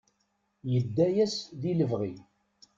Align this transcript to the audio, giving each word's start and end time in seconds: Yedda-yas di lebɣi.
Yedda-yas 0.71 1.33
di 1.61 1.73
lebɣi. 1.79 2.13